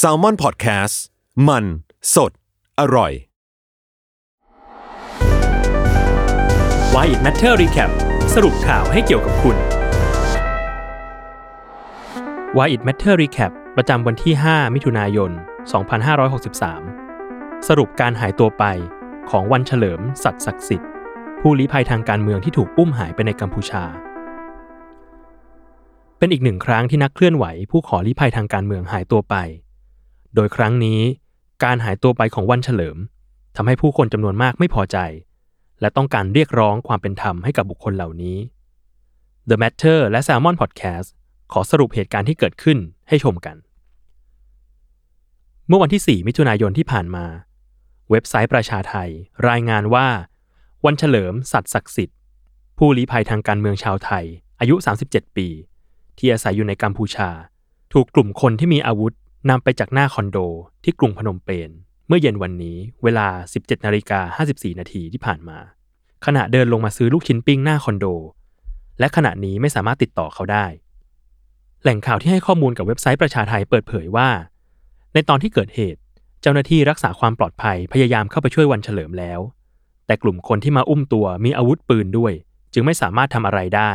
[0.00, 0.94] s a l ม o n PODCAST
[1.48, 1.64] มัน
[2.14, 2.32] สด
[2.80, 3.12] อร่อย
[6.94, 7.90] Why It Matter Recap
[8.34, 9.56] สรุปข่าวให้เกี่ยวกับคุณ
[12.56, 15.30] Why It Matter Recap ประจำวันที่ 5 มิถุนายน
[16.88, 18.64] 2563 สรุปการหายตัวไป
[19.30, 20.88] ของวันเฉลิม สัตว์ศักดิ์สิทธิ์
[21.40, 23.84] ผู้ลี้ภัยทางการเมืองที่ถูกอุ้มหายไปในกัมพูชา
[26.22, 29.34] เป็นอีกหนึ่งครั้งที่นักเคลื่อนไหว ผู้ขอลี้ภัยทางการเมืองหายตัวไป
[30.34, 31.00] โดยครั้งนี้
[31.64, 32.96] การหายตัวไปของวันเฉลิม
[33.56, 34.98] ทำให้ผู้คนจำนวนมากไม่พอใจ
[35.80, 38.36] และต้องการเรียกร้องความเป็นธรรมให้กับบุคคลเหล่านี้
[39.48, 41.08] The Matter และ Salmon Podcast
[41.52, 43.56] ขอสรุปเหตุการณ์ที่เกิดขึ้นให้ชมกัน
[45.66, 47.26] เมื่อวันที่ 4 มิถุนายนที่ผ่านมา
[48.10, 49.08] เว็บไซต์ประชาไทย
[49.48, 50.06] รายงานว่า
[50.84, 52.18] วันเฉลิม สัตว์ศักดิ์สิทธิ์
[52.78, 54.24] ผู้ลี้ภัยทางการเมืองชาวไทย
[54.60, 54.74] อายุ
[55.06, 55.48] 37 ปี
[56.18, 57.30] ที่อาศัยอยู่ในกัมพูชา
[57.92, 59.12] ถูกกลุ่มคนที่มีอาวุธ
[59.50, 60.38] นำไปจากหน้าคอนโด
[60.84, 61.70] ที่กรุงพนมเปญ
[62.08, 65.58] เมื่อเย็นวันนี้เวลา 17นาฬิกา54 นาทีที่ผ่านมา
[66.26, 68.06] ขณะเดินลงมาซื้อลูกชิ้นปิ้งหน้าคอนโด
[68.98, 70.66] และขณะนี้ไม่สามารถติดต่อเขาได้
[71.82, 74.28] แหล่งข่าวที่ให้ข้อมูลกับเว็บไซต์ประชาไทยเปิดเผยว่า
[75.14, 76.00] ในตอนที่เกิดเหตุ
[76.42, 79.40] เจ้าหน้าที่รักษาความปลอดภัยพยายามเข้าไปช่วยวันเฉลิมแล้ว
[80.06, 82.32] แต่กลุ่มคนที่มาอุ้มตัวมีอาวุธปืนด้วย
[82.72, 83.92] จึงไม่สามารถทำอะไรได้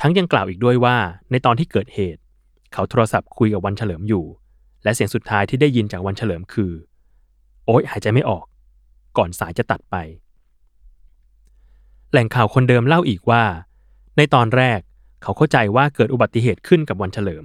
[0.00, 0.96] ทั้งยังกล่าวอีกด้วยว่า
[1.30, 2.20] ในตอนที่เกิดเหตุ
[2.72, 4.24] เขาโทรศัพท์คุยกับวันเฉลิมอยู่
[4.84, 6.72] และเสียงสุดท้ายที่ได้ยินจากวันเฉลิมคือ
[7.66, 8.44] โอ๊ยหายใจไม่ออก
[9.16, 9.96] ก่อนสายจะตัดไป
[12.10, 13.42] แหล่งข่าวคนเดิมเล่าอีกว่า
[14.16, 14.80] ในตอนแรก
[15.22, 17.44] เขาเข้าใจว่าเกิดอุบัติเหตุขึ้นกับวันเฉลิม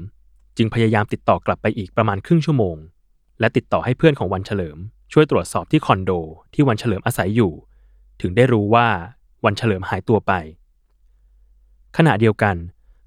[0.58, 2.78] จึงพยายามติดต่อกลับไปอีกประมาณครึ่งชั่วโมง
[3.40, 4.78] และติดต่อให้เพื่อนของวันเฉลิม
[5.14, 6.12] ช่วยตรวจสอบที่คอนโด
[6.54, 7.54] ที่วันเฉลิมอาศัยอยู่
[8.22, 8.88] ถึงได้รู้ว่า
[9.46, 10.34] วันเฉลิมหายตัวไป
[11.98, 12.56] ขณะเดียวกัน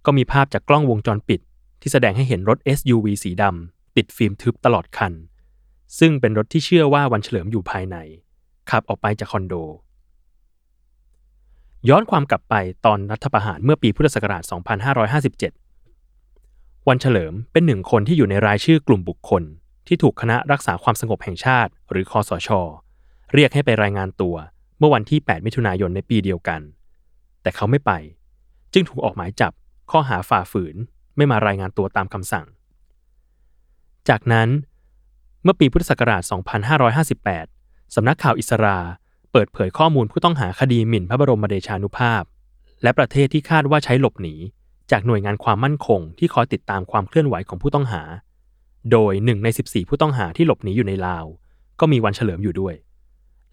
[0.06, 1.40] ก็มีภาพจากกล้องวงจรปิด
[1.80, 5.12] ที่แสดงให้เห็นรถ SUV สีดำติดฟิล์มทึบตลอดคัน
[5.98, 7.96] ซึ่งเป็นรถที่เชื่อว่าวันเฉลิมอยู่ภายใน
[8.70, 9.54] ขับออกไปจากคอนโด
[11.88, 12.54] ย้อนความกลับไป
[12.86, 14.42] ตอนรัฐประหารเมื่อปีพุทธศักราช
[16.04, 19.42] 2557 วันเฉลิมเป็นหนึ่งคนที่อยู่ในรายชื่อกลุ่มบุคคล
[19.86, 22.48] ที่ถูกคณะรักษาความสงบแห่งชาติ หรือคอสช
[23.34, 24.36] เรียกให้ไปรายงานตัว
[24.78, 26.60] เมื่อวันที่ 8 มิถุนายนในปีเดียวกัน
[27.42, 27.92] แต่เขาไม่ไป
[28.72, 29.52] จึงถูกออกหมายจับ
[29.90, 30.76] ข้อหาฝ่าฝืน
[31.16, 32.46] ไม่มารายงานตัวตามคำสั่ง
[34.08, 34.48] จากนั้น
[35.42, 36.22] เมื่อปีพุทธศักราช
[37.08, 38.78] 2558 สำนักข่าวอิสรา
[39.32, 42.22] เปิดเผยข้อมูลผู้ต้องหาคดีหมิ่นพระบรมเดชานุภาพ
[42.82, 44.34] และประเทศที่คาดว่าใช้หลบหนี
[44.90, 48.02] จากหน่วยงานความมั่นคงที่คอยติดตามความเคลื่อนไหวของผู้ต้องหา
[48.90, 51.24] โดยหนึ่งใน 14 ผู้ต้องหาที่หลบหนีอยู่ในลาว
[51.80, 52.74] ก็มีวันเฉลิมอยู่ด้วย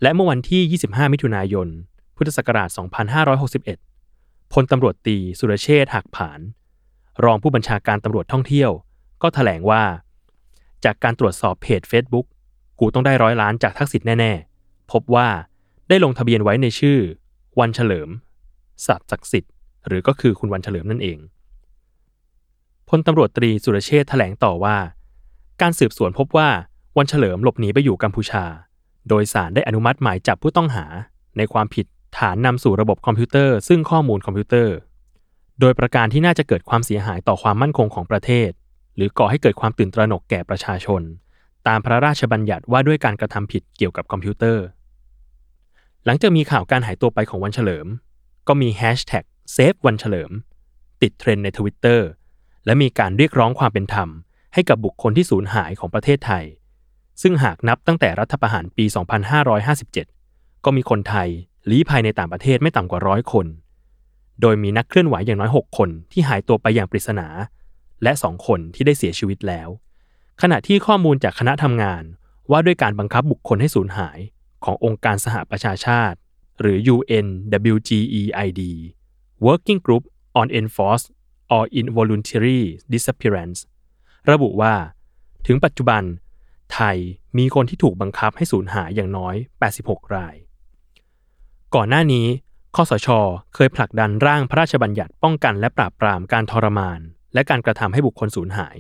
[0.02, 1.68] และเมื่อวันที่ 25 มิถุนายน
[2.16, 2.70] พุทธศักราช
[3.36, 3.97] 2561
[4.54, 6.40] พลตำรวจตรีสุรเชษฐ์หักผาน
[7.26, 8.72] รองผู้บัญชาการตำรวจท่องเที่ยว
[9.22, 9.84] ก็แถลงว่า
[10.86, 12.26] จากการตรวจสอบเพจ Facebook
[12.80, 15.28] กูต้องได้ร้อยล้านจากทักษิณแน่ๆ พบว่า
[15.90, 17.00] ได้ลงทะเบียนไว้ในชื่อ
[17.60, 18.10] วันเฉลิม
[18.88, 19.54] สัตว์ศักดิ์สิทธิ์
[19.88, 21.18] หรือก็คือคุณวันเฉลิมนั่นเอง
[22.90, 24.78] พลตำรวจตรีสุรเชษฐ์แถลงต่อว่า
[25.62, 26.50] การสืบสวนพบว่า
[26.98, 28.46] วันเฉลิมหลบหนีไปอยู่กัมพูชา
[29.10, 30.86] โดยสารได้อนุมัติหมายจับผู้ต้องหา
[31.38, 31.86] ในความผิด
[32.20, 34.76] ฐานนำสู่ระบบคอมพิวเตอร์ ซึ่งข้อมูลคอมพิวเตอร์
[35.60, 38.50] โดยประการที่น่าจะเกิดความเสียหายต่อความมั่นคงของประเทศ
[38.96, 41.02] หรือก่อให้เกิดความตื่นตระหนกแก่ประชาชน
[41.68, 44.66] ตามพระราชบัญญัติว่าด้วยการกระทำผิดเกี่ยวกับคอมพิวเตอร์
[46.06, 47.88] หลังจากมีข่าวการหายตัวไปของวันเฉลิม
[48.48, 49.24] ก็มีแฮชแท็ก
[49.54, 50.32] save วันเฉลิม
[51.02, 52.08] ติดเทรนด์ในทวิตเตอร์
[52.66, 54.10] และมีการเรียกร้องความเป็นธรรม
[54.54, 56.46] ให้กับบุคคลที่สูญหายของประเทศไทย
[57.22, 58.86] ซึ่งหากนับตั้งแต่รัฐประหารปี
[59.96, 61.30] 2557 ก็มีคนไทย
[61.72, 63.46] ลี้ภัยในต่างประเทศไม่ต่ำกว่าร้อยคน
[64.42, 67.28] โดยมีนักเคลื่อนไหวอย่างน้อย 6 คนที่หายตัวไปอย่างปริศนา
[68.04, 69.70] และ 2 คนที่ได้เสียชีวิตแล้ว
[70.42, 72.04] ขณะที่ข้อมูลจากคณะทำงาน
[72.52, 74.18] ว่าด้วยการบังคับบุคคลให้สูญหาย
[74.66, 76.18] ขององค์การสหประชาชาติ
[76.62, 78.62] หรือ UNWGEID
[79.46, 80.04] Working Group
[80.40, 81.08] on Enforced
[81.56, 82.62] or Involuntary
[82.94, 83.60] Disappearance
[84.32, 84.74] ระบุว่า
[85.48, 86.04] ถึงปัจจุบัน
[86.74, 86.98] ไทย
[87.38, 89.36] มีคนที่ถูกบังคับให้สูญหายอย่างน้อย
[89.76, 90.36] 86 ราย
[91.76, 92.28] ก่อนหน้านี้
[92.76, 93.08] คอสช
[93.56, 97.00] เคยผลักดันร่างพระราชบัญญัติป้องกันและปราบปรามการทรมาน
[97.34, 98.76] และการกระทำให้บุคคลสูญหาย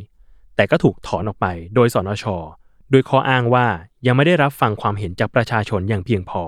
[0.55, 2.25] แต่ก็ถูกถอนออกไปโดยสนช
[2.91, 3.67] โดยข้ออ้างว่า
[4.05, 6.43] ยังไม่ได้รับฟังความเห็นจากประชาชนอย่างเพียงพอ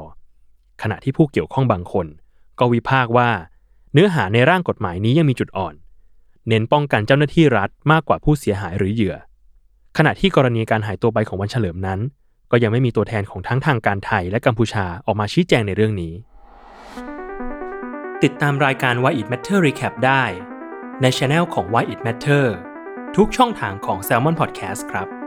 [0.82, 2.08] ขณะที่ผู้เกี่ยวข้องบางคน
[2.60, 3.30] ก็วิพากษ์ว่า
[3.94, 5.76] เนื้อหาในร่างกฎหมายนี้ยังมีจุดอ่อน
[6.48, 9.16] เน้นป้องกันเจ้าหน้าที่รัฐมากกว่าผู้เสียหายหรือเหยื่อ
[9.98, 12.00] ขณะที่กรณีการหายตัวไปของวันเฉลิมนั้น
[12.52, 16.14] ก็ยังไม่มีตัวแทนของทั้งทางการไทยและกัมพูชาออกมาชี้แจงในเรื่องนี้
[18.24, 20.24] ติดตามรายการ Why It Matter Recap ได้
[21.02, 22.46] ในช anel ของ Why It Matter
[23.16, 25.19] ทุกช่องทางของ Salmon Podcast ครับ